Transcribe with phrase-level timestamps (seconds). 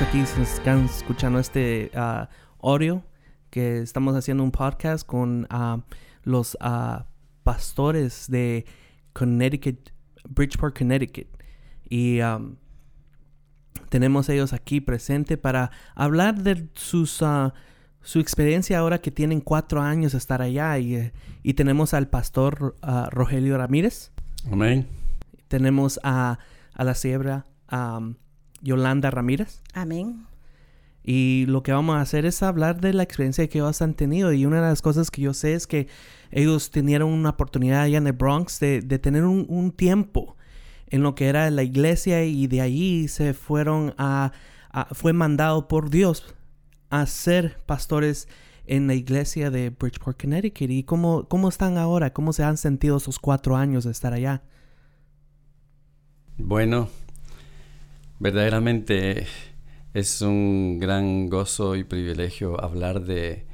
[0.00, 2.26] estamos aquí, están escuchando este uh,
[2.66, 3.02] audio,
[3.50, 5.82] que estamos haciendo un podcast con uh,
[6.22, 7.04] los uh,
[7.42, 8.64] pastores de
[9.12, 9.90] Connecticut,
[10.26, 11.26] Bridgeport, Connecticut.
[11.90, 12.56] Y um,
[13.90, 17.22] tenemos ellos aquí presente para hablar de sus,
[18.02, 20.78] su experiencia ahora que tienen cuatro años de estar allá.
[20.78, 21.12] Y,
[21.42, 22.74] y tenemos al pastor
[23.10, 24.12] Rogelio Ramírez.
[24.50, 24.86] Amén.
[25.48, 26.38] Tenemos a,
[26.72, 28.14] a la siebra um,
[28.60, 29.62] Yolanda Ramírez.
[29.72, 30.26] Amén.
[31.02, 34.32] Y lo que vamos a hacer es hablar de la experiencia que ellos han tenido.
[34.32, 35.88] Y una de las cosas que yo sé es que
[36.30, 40.36] ellos tenían una oportunidad allá en el Bronx de, de tener un, un, tiempo
[40.88, 44.32] en lo que era la iglesia y de allí se fueron a,
[44.70, 46.34] a, fue mandado por Dios
[46.90, 48.28] a ser pastores
[48.66, 50.70] en la iglesia de Bridgeport, Connecticut.
[50.70, 52.12] ¿Y cómo, cómo están ahora?
[52.12, 54.42] ¿Cómo se han sentido esos cuatro años de estar allá?
[56.38, 56.88] Bueno,
[58.20, 59.26] verdaderamente
[59.94, 63.46] es un gran gozo y privilegio hablar de,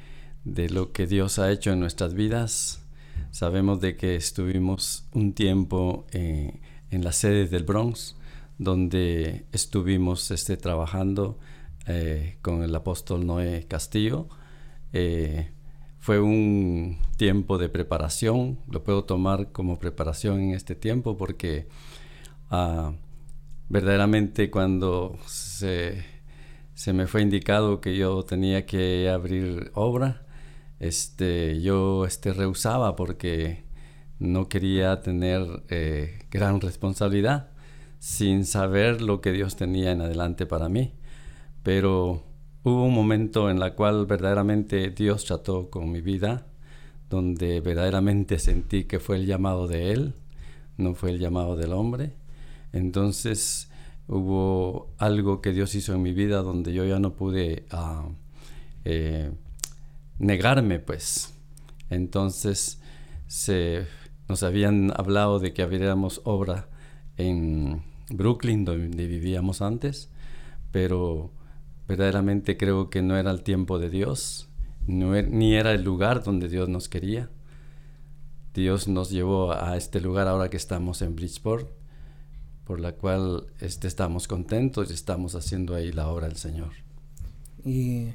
[0.45, 2.83] de, lo que Dios ha hecho en nuestras vidas.
[3.31, 8.17] Sabemos de que estuvimos un tiempo eh, en las sedes del Bronx,
[8.59, 11.39] donde estuvimos este, trabajando
[11.87, 14.29] eh, con el apóstol Noé Castillo.
[14.93, 15.53] Eh,
[15.99, 21.67] fue un tiempo de preparación, lo puedo tomar como preparación en este tiempo porque
[22.51, 22.93] uh,
[23.69, 26.05] verdaderamente cuando se,
[26.93, 30.27] me fue indicado que yo tenía que abrir obra,
[30.79, 33.65] este, yo este, rehusaba porque
[34.19, 37.51] no quería tener eh, gran responsabilidad
[37.99, 40.93] sin saber lo que Dios tenía en adelante para mí.
[41.63, 42.23] Pero
[42.63, 46.47] hubo un momento en la cual verdaderamente Dios trató con mi vida,
[47.11, 50.15] donde verdaderamente sentí que fue el llamado de Él,
[50.77, 52.13] no fue el llamado del hombre.
[52.73, 53.71] Entonces
[54.09, 58.13] hubo algo que Dios hizo en mi vida donde yo ya no pude uh,
[58.85, 59.33] eh,
[60.19, 61.35] negarme, pues.
[61.91, 62.81] Entonces
[63.27, 63.87] se,
[64.29, 66.69] nos habían hablado de que abriéramos obra
[67.17, 70.11] en Brooklyn, donde vivíamos antes,
[70.71, 71.31] pero
[71.89, 74.49] verdaderamente creo que no era el tiempo de Dios,
[74.87, 77.31] no er, ni era el lugar donde Dios nos quería.
[78.55, 81.69] Dios nos llevó a este lugar ahora que estamos en Bridgeport
[82.67, 86.71] por la cual este, estamos contentos y estamos haciendo ahí la obra del Señor.
[87.65, 88.09] Y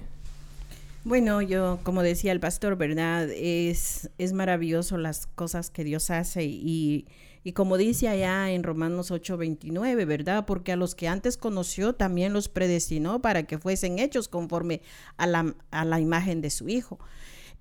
[1.03, 3.29] bueno, yo como decía el pastor, ¿verdad?
[3.31, 7.07] Es, es maravilloso las cosas que Dios hace y,
[7.43, 10.45] y como dice allá en Romanos 8:29, ¿verdad?
[10.45, 14.81] Porque a los que antes conoció también los predestinó para que fuesen hechos conforme
[15.17, 16.99] a la, a la imagen de su Hijo.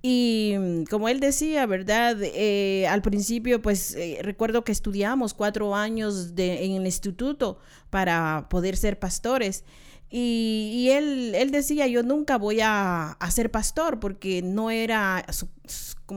[0.03, 2.17] Y mm, como él decía, ¿verdad?
[2.23, 7.59] Eh, al principio, pues eh, recuerdo que estudiamos cuatro años en el instituto
[7.91, 9.65] para poder ser pastores.
[10.13, 15.25] Y, él, él, decía, yo nunca voy a, ser pastor porque no era,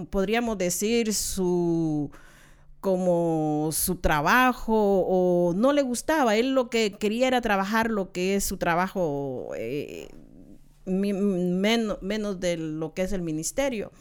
[0.09, 2.09] podríamos decir, su
[2.79, 4.73] como su trabajo
[5.07, 6.35] o no le gustaba.
[6.35, 10.09] Él lo que quería era trabajar lo que es su trabajo eh,
[10.85, 13.91] menos, de lo que es el ministerio.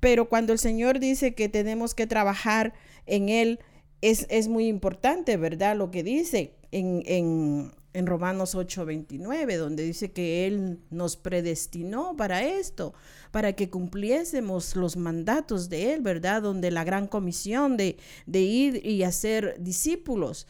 [0.00, 2.74] Pero cuando el Señor dice que tenemos que trabajar
[3.06, 3.60] en Él,
[4.02, 5.76] es, es muy importante, ¿verdad?
[5.76, 12.44] Lo que dice en, en, en Romanos 8:29, donde dice que Él nos predestinó para
[12.44, 12.92] esto,
[13.30, 16.42] para que cumpliésemos los mandatos de Él, ¿verdad?
[16.42, 17.96] Donde la gran comisión de,
[18.26, 20.46] de ir y hacer discípulos.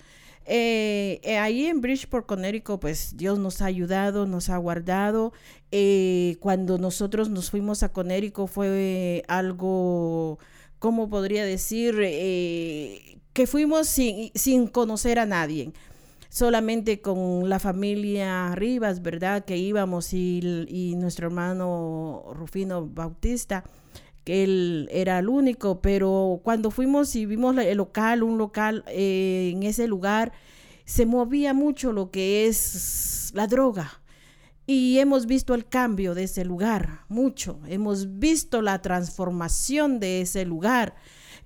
[0.47, 5.33] Eh, eh, ahí en Bridgeport, Connecticut, pues Dios nos ha ayudado, nos ha guardado.
[5.73, 10.39] Eh, cuando nosotros nos fuimos a Connecticut fue algo,
[10.79, 11.97] ¿cómo podría decir?
[11.97, 15.73] que fuimos sin, sin conocer a nadie
[16.31, 19.45] solamente con la familia Rivas, ¿verdad?
[19.45, 23.65] Que íbamos y, y, nuestro hermano Rufino Bautista,
[24.27, 29.53] que él era el único, pero cuando fuimos y vimos el local, un local eh,
[29.55, 30.33] en ese lugar,
[30.85, 34.03] se movía mucho lo que es la droga.
[34.67, 37.61] Y hemos visto el cambio de ese lugar, mucho.
[37.69, 40.97] Hemos visto la transformación de ese lugar.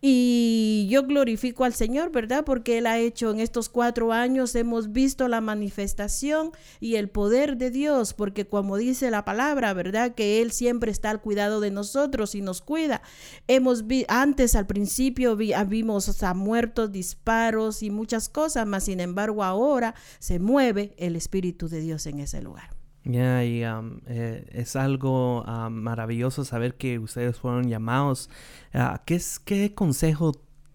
[0.03, 2.45] Y yo glorifico al Señor, ¿verdad?
[2.45, 7.59] Porque Él ha hecho en estos cuatro años, hemos visto la manifestación y el poder
[7.59, 10.15] de Dios, porque como dice la palabra, ¿verdad?
[10.15, 13.03] Que Él siempre está al cuidado de nosotros y nos cuida.
[13.47, 19.45] Hemos visto, antes al principio ah, vimos muertos, disparos y muchas cosas, mas sin embargo
[19.45, 22.80] ahora se mueve el Espíritu de Dios en ese lugar.
[23.05, 28.29] Eh, es algo um, maravilloso saber que ustedes fueron llamados.
[28.75, 30.33] Uh, ¿qué, es, ¿Qué consejo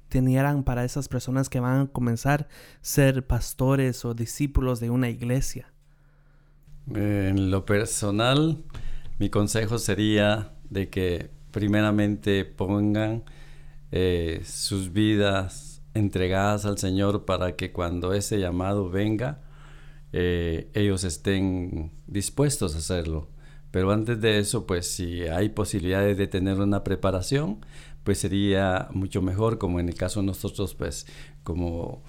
[0.09, 2.47] tenían para esas personas que van a comenzar a
[2.81, 5.71] ser pastores o discípulos de una iglesia?
[6.93, 8.63] En lo personal,
[9.17, 13.23] mi consejo sería de que primeramente pongan
[13.91, 19.41] eh, sus vidas entregadas al Señor para que cuando ese llamado venga,
[20.17, 23.27] eh, ellos estén dispuestos a hacerlo.
[23.71, 27.59] Pero antes de eso, pues si hay posibilidades de tener una preparación,
[28.05, 31.05] pues sería mucho mejor, como en el caso de nosotros, pues
[31.43, 32.01] como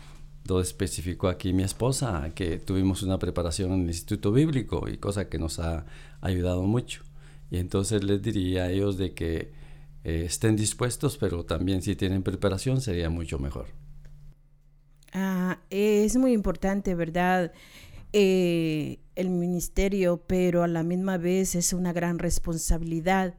[0.47, 5.29] lo especificó aquí mi esposa, que tuvimos una preparación en el Instituto Bíblico y cosa
[5.29, 5.85] que nos ha
[6.20, 7.03] ayudado mucho.
[7.50, 9.50] Y entonces les diría a ellos de que
[10.05, 13.67] eh, estén dispuestos, pero también si tienen preparación sería mucho mejor.
[15.12, 17.53] Ah, es muy importante, ¿verdad?
[18.12, 23.34] Eh, el ministerio, pero a la misma vez es una gran responsabilidad.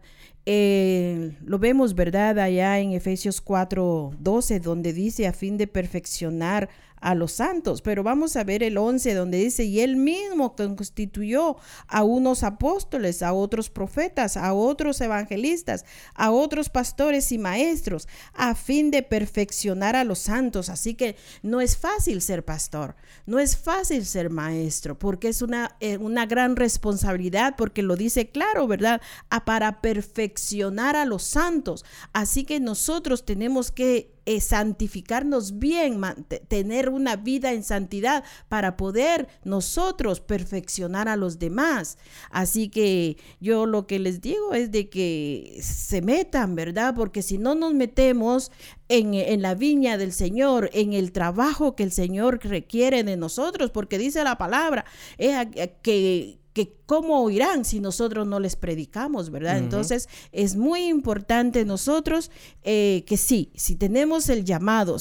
[0.46, 2.40] Eh, lo vemos, ¿verdad?
[2.40, 6.70] Allá en Efesios 4, 12, donde dice a fin de perfeccionar
[7.02, 7.82] a los santos.
[7.82, 11.58] Pero vamos a ver el 11 donde dice, y él mismo constituyó
[11.88, 15.86] a unos apóstoles, a otros profetas, a otros evangelistas,
[16.16, 20.70] a otros pastores y maestros, a fin de perfeccionar a los santos.
[20.70, 22.96] Así que no es fácil ser pastor,
[23.26, 28.30] no es fácil ser maestro, porque es una, eh, una gran responsabilidad, porque lo dice
[28.30, 29.02] claro, ¿verdad?
[29.30, 31.86] A para perfeccionar a los santos.
[32.14, 36.02] Así que nosotros tenemos que santificarnos bien,
[36.50, 41.98] tener una vida en santidad para poder nosotros perfeccionar a los demás.
[42.30, 46.94] Así que yo lo que les digo es de que se metan, ¿verdad?
[46.94, 48.52] Porque si no nos metemos
[48.90, 53.72] en, en, la viña del Señor, en el trabajo que el Señor requiere de nosotros,
[53.72, 54.86] porque dice la palabra
[55.18, 59.60] eh, que que cómo oirán si nosotros no les predicamos, ¿verdad?
[59.60, 62.32] Entonces es muy importante nosotros
[62.64, 64.98] eh, que sí, si tenemos el llamado,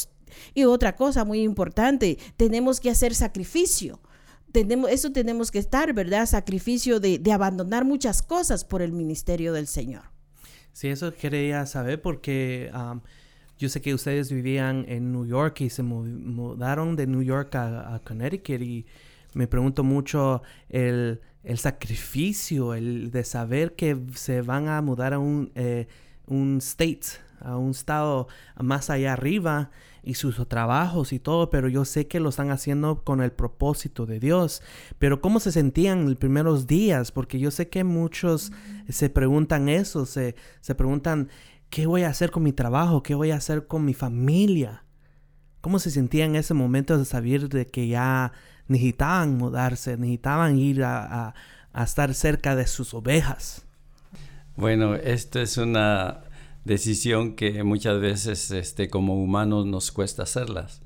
[0.52, 4.00] y otra cosa muy importante, tenemos que hacer sacrificio.
[4.52, 6.26] Tenemos, eso tenemos que estar, ¿verdad?
[6.26, 10.02] Sacrificio de, abandonar muchas cosas por el ministerio del Señor.
[10.72, 12.70] Sí, eso quería saber porque
[13.58, 18.00] yo sé que ustedes vivían en New York y se mudaron de New York a
[18.04, 18.86] Connecticut y
[19.34, 25.20] me pregunto mucho el el sacrificio, el de saber que se van a mudar a
[25.20, 25.86] un, eh,
[26.26, 27.06] un state,
[27.38, 28.26] a un estado
[28.60, 29.70] más allá arriba
[30.02, 34.06] y sus trabajos y todo, pero yo sé que lo están haciendo con el propósito
[34.06, 34.60] de Dios.
[34.98, 37.12] Pero ¿cómo se sentían en los primeros días?
[37.12, 38.50] Porque yo sé que muchos
[38.88, 41.28] se preguntan eso, se, se preguntan,
[41.70, 43.02] ¿qué voy a hacer con mi trabajo?
[43.02, 44.84] ¿Qué voy a hacer con mi familia?
[45.60, 48.32] ¿Cómo se sentían en ese momento de saber de que ya
[48.68, 51.34] necesitaban mudarse, necesitaban ir a,
[51.74, 53.66] estar cerca de sus ovejas.
[54.56, 56.22] Bueno, esto es una
[56.64, 60.80] decisión que muchas veces este, como humanos nos cuesta hacerlas,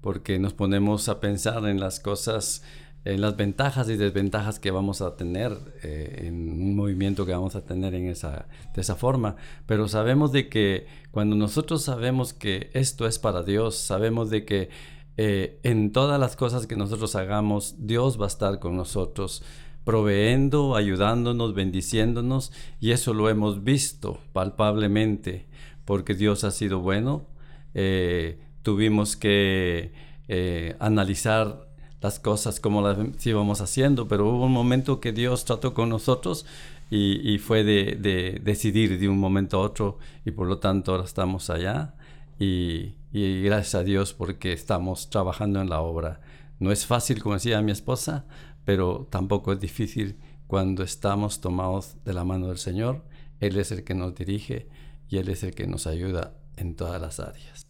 [0.00, 2.62] porque nos ponemos a pensar en las cosas,
[3.06, 7.54] en las ventajas y desventajas que vamos a tener eh, en un movimiento que vamos
[7.54, 9.36] a tener en esa, de esa forma.
[9.66, 14.70] Pero sabemos de que cuando nosotros sabemos que esto es para Dios, sabemos de que
[15.16, 19.44] eh, en todas las cosas que nosotros hagamos, Dios va a estar con nosotros,
[19.84, 22.50] proveendo, ayudándonos, bendiciéndonos,
[22.80, 25.46] y eso lo hemos visto palpablemente,
[25.84, 27.28] porque Dios ha sido bueno.
[27.72, 29.92] Eh, tuvimos que
[30.80, 31.65] analizar
[32.06, 36.46] las cosas como las íbamos haciendo, pero hubo un momento que Dios trató con nosotros
[36.88, 41.04] y, fue de, de, decidir de un momento a otro, y por lo tanto ahora
[41.04, 41.94] estamos allá.
[42.38, 46.20] Y, y gracias a Dios porque estamos trabajando en la obra.
[46.60, 48.24] No es fácil, como decía mi esposa,
[48.64, 53.02] pero tampoco es difícil cuando estamos tomados de la mano del Señor.
[53.40, 54.68] Él es el que nos dirige
[55.08, 57.65] y Él es el que nos ayuda en todas las áreas.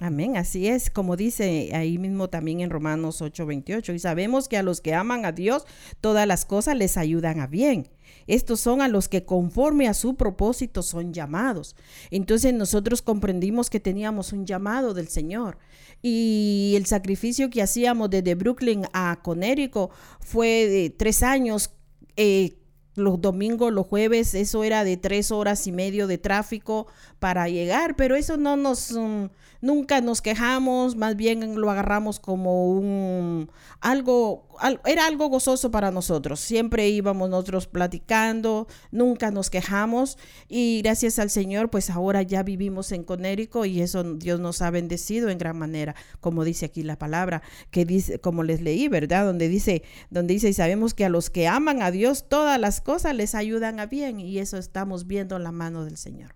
[0.00, 4.62] Amén, así es, como dice ahí mismo también en Romanos 8:28, y sabemos que a
[4.62, 5.64] los que aman a Dios,
[6.00, 7.88] todas las cosas les ayudan a bien.
[8.26, 11.76] Estos son a los que conforme a su propósito son llamados.
[12.10, 15.58] Entonces nosotros comprendimos que teníamos un llamado del Señor.
[16.02, 19.90] Y el sacrificio que hacíamos desde Brooklyn a Conérico
[20.20, 21.70] fue de tres años.
[22.16, 22.57] Eh,
[22.98, 26.86] los domingos, los jueves, eso era de tres horas y medio de tráfico
[27.18, 29.26] para llegar, pero eso no nos, mm,
[29.60, 33.50] nunca nos quejamos, más bien lo agarramos como un,
[33.80, 34.47] algo,
[34.84, 36.40] era algo gozoso para nosotros.
[36.40, 42.92] Siempre íbamos nosotros platicando, nunca nos quejamos y gracias al Señor, pues ahora ya vivimos
[42.92, 46.98] en Conérico y eso Dios nos ha bendecido en gran manera, como dice aquí la
[46.98, 49.24] palabra, que dice, como les leí, ¿verdad?
[49.24, 52.80] Donde dice, donde dice, y sabemos que a los que aman a Dios, todas las
[52.80, 56.34] cosas les ayudan a bien y eso estamos viendo en la mano del Señor.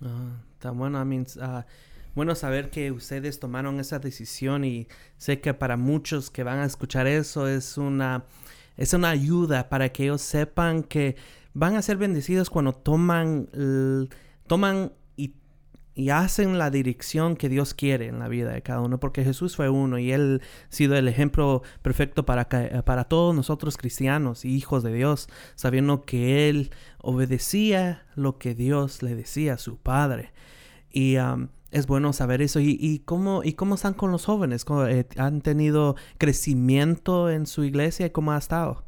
[0.00, 1.62] Ah, está bueno, I uh,
[2.14, 6.64] bueno saber que ustedes tomaron esa decisión y sé que para muchos que van a
[6.64, 8.24] escuchar eso es una
[8.76, 11.16] es una ayuda para que ellos sepan que
[11.54, 13.48] van a ser bendecidos cuando toman,
[14.46, 15.34] toman y,
[16.08, 19.68] hacen la dirección que Dios quiere en la vida de cada uno, porque Jesús fue
[19.68, 24.82] uno y Él ha sido el ejemplo perfecto para, para todos nosotros cristianos y hijos
[24.82, 30.32] de Dios, sabiendo que Él obedecía lo que Dios le decía a su Padre.
[30.90, 31.16] Y
[31.72, 32.60] es bueno saber eso.
[32.60, 34.64] ¿Y, cómo, ¿Y cómo están con los jóvenes?
[34.88, 38.12] Eh, ¿Han tenido crecimiento en su iglesia?
[38.12, 38.84] ¿Cómo ha estado?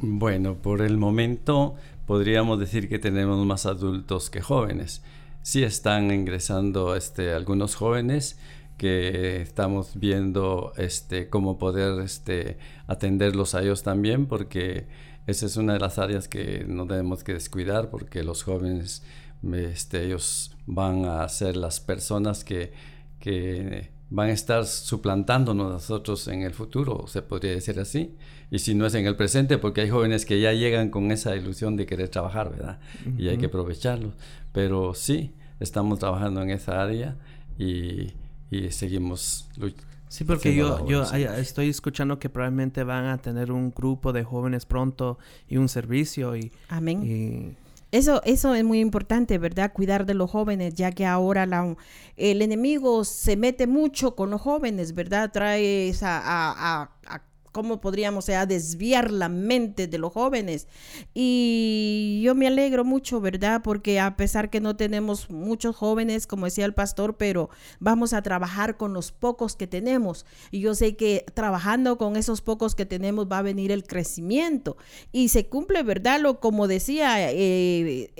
[0.00, 1.74] Bueno, por el momento
[2.06, 5.02] podríamos decir que tenemos más adultos que jóvenes.
[5.42, 8.38] Sí están ingresando este, algunos jóvenes
[8.76, 14.86] que estamos viendo este, cómo poder este, atenderlos a ellos también, porque
[15.26, 19.02] esa es una de las áreas que no debemos que descuidar, porque los jóvenes,
[19.42, 22.72] este, ellos van a ser las personas que,
[23.20, 28.14] que van a estar suplantándonos nosotros en el futuro, se podría decir así.
[28.50, 31.34] Y si no es en el presente, porque hay jóvenes que ya llegan con esa
[31.34, 32.78] ilusión de querer trabajar, ¿verdad?
[33.18, 34.12] Y hay que aprovecharlo.
[34.52, 37.16] Pero sí, estamos trabajando en esa área
[37.58, 38.12] y,
[38.50, 39.96] y seguimos luchando.
[40.08, 44.64] Sí, porque yo, yo estoy escuchando que probablemente van a tener un grupo de jóvenes
[44.64, 46.52] pronto y un servicio y...
[46.68, 47.56] Amén.
[47.96, 49.72] Eso, eso es muy importante, ¿verdad?
[49.72, 51.76] Cuidar de los jóvenes, ya que ahora la,
[52.16, 55.30] el enemigo se mete mucho con los jóvenes, ¿verdad?
[55.32, 56.90] Trae a
[57.56, 60.68] cómo podríamos sea, desviar la mente de los jóvenes.
[61.14, 63.62] Y yo me alegro mucho, ¿verdad?
[63.64, 67.48] Porque a pesar que no tenemos muchos jóvenes, como decía el pastor, pero
[67.80, 70.26] vamos a trabajar con los pocos que tenemos.
[70.50, 74.76] Y yo sé que trabajando con esos pocos que tenemos va a venir el crecimiento.
[75.10, 76.20] Y se cumple, ¿verdad?
[76.20, 78.10] Lo como decía eh,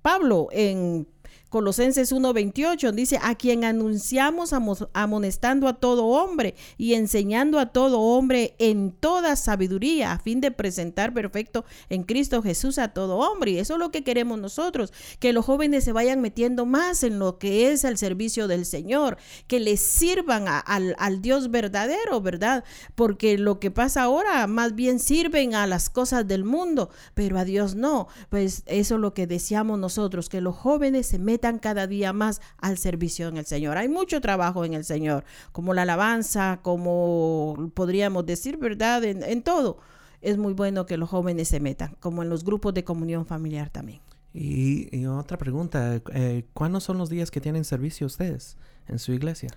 [0.00, 1.08] Pablo en
[1.48, 4.54] Colosenses 1:28 dice, a quien anunciamos
[4.92, 10.50] amonestando a todo hombre y enseñando a todo hombre en toda sabiduría, a fin de
[10.50, 13.52] presentar perfecto en Cristo Jesús a todo hombre.
[13.52, 17.18] Y eso es lo que queremos nosotros, que los jóvenes se vayan metiendo más en
[17.18, 22.62] lo que es el servicio del Señor, que les sirvan al, al Dios verdadero, ¿verdad?
[22.94, 27.46] Porque lo que pasa ahora más bien sirven a las cosas del mundo, pero a
[27.46, 28.08] Dios no.
[28.28, 32.40] Pues eso es lo que deseamos nosotros, que los jóvenes se metan cada día más
[32.58, 33.78] al servicio en el Señor.
[33.78, 39.04] Hay mucho trabajo en el Señor, como la alabanza, como podríamos decir, ¿verdad?
[39.04, 39.78] En, todo.
[40.20, 43.70] Es muy bueno que los jóvenes se metan, como en los grupos de comunión familiar
[43.70, 44.00] también.
[44.34, 49.50] Y, otra pregunta, eh, ¿cuándo son los días que tienen servicio ustedes en su iglesia?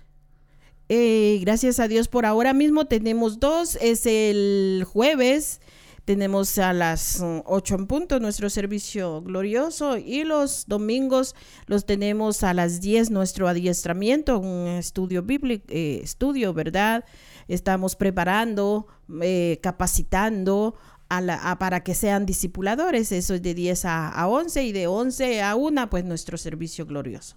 [0.88, 5.60] Eh, gracias a Dios por ahora mismo tenemos dos, es el jueves
[6.04, 11.34] tenemos a las 8 en punto nuestro servicio glorioso y los domingos
[11.66, 17.04] los tenemos a las 10 nuestro adiestramiento, un estudio bíblico, eh, estudio, ¿verdad?
[17.48, 18.86] Estamos preparando,
[19.20, 20.74] eh, capacitando
[21.08, 23.12] a la, para que sean discipuladores.
[23.12, 26.86] Eso es de 10 a, a 11 y de 11 a 1, pues nuestro servicio
[26.86, 27.36] glorioso.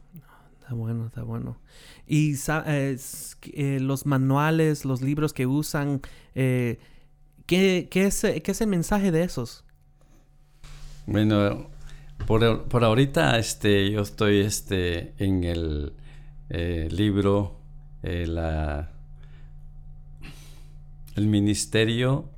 [0.65, 1.60] Está bueno, está bueno.
[2.07, 6.01] Y eh, los manuales, los libros que usan,
[6.34, 6.79] eh,
[7.45, 9.63] ¿Qué, es, el mensaje de esos?
[11.05, 11.69] Bueno,
[12.25, 15.93] por, ahorita este, yo estoy este, en el
[16.49, 17.59] eh, libro
[18.01, 18.91] eh, la,
[21.15, 22.29] El Ministerio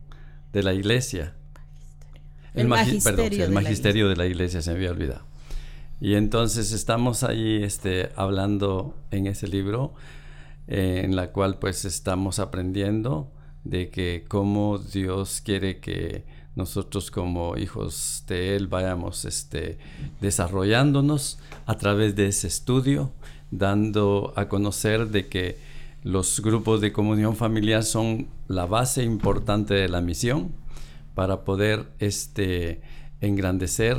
[0.51, 1.33] de la Iglesia.
[2.53, 5.25] El, magisterio, el magisterio de la iglesia se me había olvidado.
[6.01, 9.93] Y entonces estamos ahí este, hablando en ese libro,
[10.67, 13.31] eh, en la cual pues estamos aprendiendo
[13.69, 16.23] de que cómo Dios quiere que
[16.55, 19.77] nosotros como hijos de Él vayamos este,
[20.21, 23.11] desarrollándonos a través de ese estudio,
[23.51, 25.57] dando a conocer de que
[26.03, 30.51] los grupos de comunión familiar son la base importante de la misión
[31.13, 32.81] para poder este,
[33.21, 33.97] engrandecer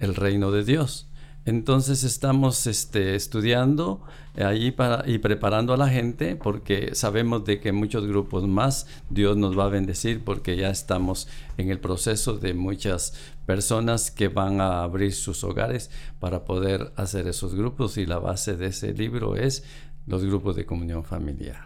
[0.00, 1.08] el reino de Dios.
[1.48, 4.02] Entonces estamos este, estudiando
[4.36, 9.38] allí para, y preparando a la gente porque sabemos de que muchos grupos más Dios
[9.38, 11.26] nos va a bendecir porque ya estamos
[11.56, 13.14] en el proceso de muchas
[13.46, 15.90] personas que van a abrir sus hogares
[16.20, 19.64] para poder hacer esos grupos y la base de ese libro es
[20.06, 21.64] los grupos de comunión familiar.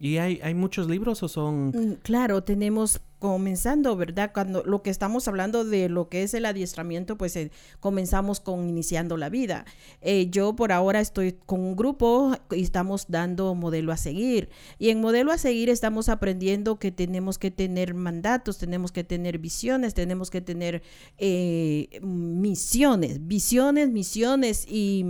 [0.00, 1.68] ¿Y hay, hay muchos libros o son...?
[1.68, 4.32] Mm, claro, tenemos comenzando, ¿verdad?
[4.34, 8.68] Cuando lo que estamos hablando de lo que es el adiestramiento, pues eh, comenzamos con
[8.68, 9.64] iniciando la vida.
[10.02, 14.50] Eh, yo por ahora estoy con un grupo y estamos dando modelo a seguir.
[14.78, 19.38] Y en modelo a seguir estamos aprendiendo que tenemos que tener mandatos, tenemos que tener
[19.38, 20.82] visiones, tenemos que tener
[21.18, 25.04] eh, misiones, visiones, misiones y,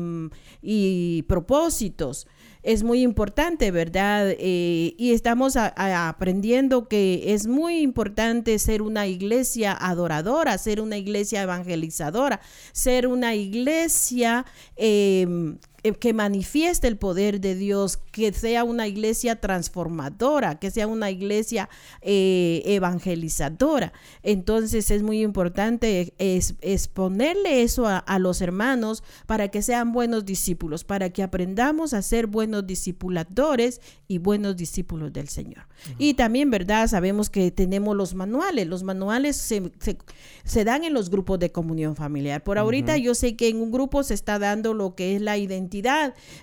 [0.63, 2.27] y propósitos
[2.65, 4.35] es muy importante, ¿verdad?
[4.39, 12.41] Y estamos aprendiendo que es muy importante ser una iglesia adoradora, ser una iglesia evangelizadora,
[12.73, 15.55] ser una iglesia eh,
[15.93, 21.69] que manifieste el poder de Dios, que sea una iglesia transformadora, que sea una iglesia
[22.01, 23.93] eh, evangelizadora.
[24.23, 31.11] Entonces es muy importante exponerle eso a, los hermanos para que sean buenos discípulos, para
[31.11, 35.67] que aprendamos a ser buenos discipuladores y buenos discípulos del Señor.
[35.99, 36.89] Y también, ¿verdad?
[36.89, 38.67] Sabemos que tenemos los manuales.
[38.67, 42.43] Los manuales se, dan en los grupos de comunión familiar.
[42.43, 45.37] Por ahorita yo sé que en un grupo se está dando lo que es la
[45.37, 45.74] identidad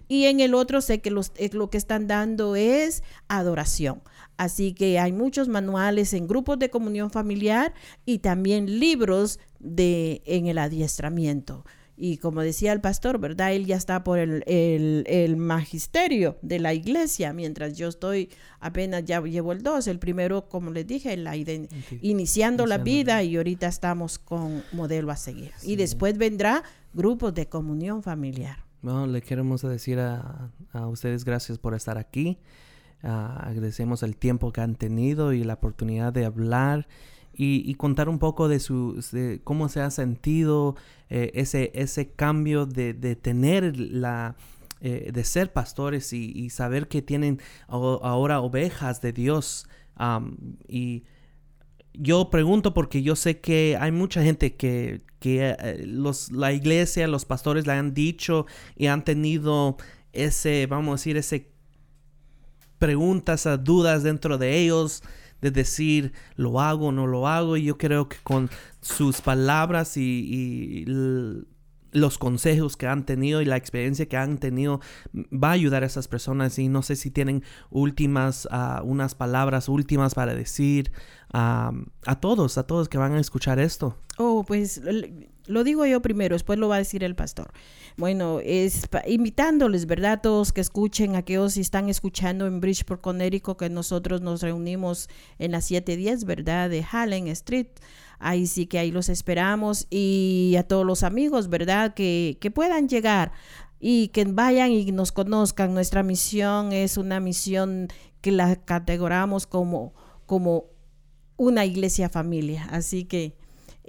[0.08, 4.02] y en el otro sé que los, lo que están dando es adoración.
[4.38, 7.74] Así que hay muchos manuales en grupos de comunión familiar
[8.06, 11.64] y también libros de, en el adiestramiento.
[12.04, 13.54] Y como decía el pastor, ¿verdad?
[13.54, 19.22] Él ya está por el, el, magisterio de la iglesia, mientras yo estoy apenas ya
[19.22, 19.86] llevo el dos.
[19.86, 21.36] El primero, como les dije, la
[22.02, 25.52] iniciando la vida y ahorita estamos con modelo a seguir.
[25.62, 28.71] Y después vendrá grupos de comunión familiar.
[28.82, 30.52] Bueno, le queremos decir a,
[30.88, 32.40] ustedes gracias por estar aquí.
[33.04, 36.88] Ah, agradecemos el tiempo que han tenido y la oportunidad de hablar
[37.34, 39.04] y, contar un poco de, su,
[39.44, 40.76] cómo se ha sentido
[41.10, 44.36] eh, ese, ese cambio de, tener la,
[44.82, 49.68] eh, de ser pastores y, saber que tienen ahora ovejas de Dios.
[50.68, 51.04] y
[51.94, 57.26] yo pregunto porque yo sé que hay mucha gente que, eh, los, la iglesia, los
[57.26, 58.46] pastores le han dicho
[58.76, 59.78] y han tenido
[60.14, 61.52] ese, vamos a decir, ese
[62.80, 65.04] preguntas, dudas dentro de ellos
[65.42, 68.50] de decir lo hago o no lo hago y yo creo que con
[68.82, 70.86] sus palabras y,
[71.92, 74.80] los consejos que han tenido y la experiencia que han tenido
[75.14, 76.58] va a ayudar a esas personas.
[76.60, 80.92] Y no sé si tienen últimas ah, unas palabras últimas para decir
[81.34, 81.72] a
[82.20, 83.98] todos a todos que van a escuchar esto.
[84.18, 84.82] Oh pues
[85.48, 87.52] lo digo yo primero después lo va a decir el pastor
[87.98, 93.70] bueno es invitándoles verdad todos que escuchen aquellos si están escuchando en Bridgeport Connecticut que
[93.70, 97.68] nosotros nos reunimos en las 710 verdad de Hallen Street
[98.22, 101.96] Ahí sí que ahí los esperamos y a todos los amigos, ¿verdad?
[101.96, 103.32] Que, puedan llegar
[103.80, 105.74] y que vayan y nos conozcan.
[105.74, 107.88] Nuestra misión es una misión
[108.22, 109.96] que la categoramos como,
[110.28, 110.66] como
[111.36, 112.68] una iglesia familia.
[112.70, 113.36] Así que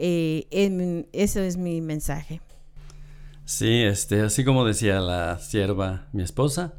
[0.05, 2.41] eh, ese es mi mensaje.
[3.45, 6.75] Sí, este, así como decía la sierva, mi esposa,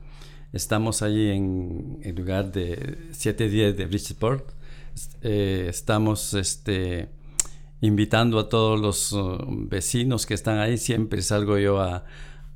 [0.52, 4.50] estamos allí en el lugar de 710 de Bridgeport.
[5.22, 7.10] Eh, estamos este,
[7.80, 10.78] invitando a todos los uh, vecinos que están ahí.
[10.78, 12.06] Siempre salgo yo a,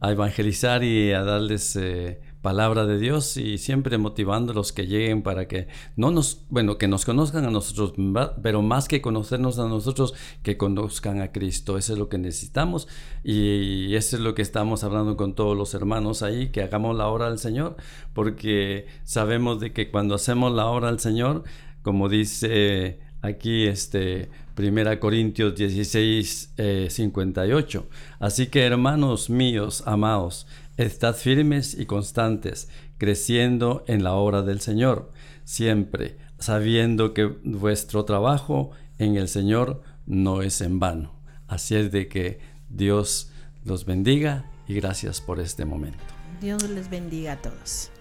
[0.02, 5.22] evangelizar y a darles eh, palabra de Dios y siempre motivando a los que lleguen
[5.22, 7.94] para que no nos, bueno, que nos conozcan a nosotros,
[8.42, 11.78] pero más que conocernos a nosotros, que conozcan a Cristo.
[11.78, 12.88] Eso es lo que necesitamos
[13.24, 17.08] y eso es lo que estamos hablando con todos los hermanos ahí, que hagamos la
[17.08, 17.76] obra del Señor,
[18.14, 21.44] porque sabemos de que cuando hacemos la obra del Señor,
[21.82, 26.54] como dice aquí este Primera Corintios 16,
[26.90, 27.80] 58.
[27.80, 30.48] Eh, Así que hermanos míos, amados,
[30.78, 35.12] estad firmes y constantes, creciendo en la obra del Señor,
[35.44, 41.14] siempre sabiendo que vuestro trabajo en el Señor no es en vano.
[41.48, 43.32] Así es de que Dios
[43.64, 46.04] los bendiga y gracias por este momento.
[46.42, 47.92] Dios les bendiga a todos.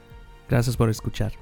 [0.48, 1.32] Gracias por escuchar.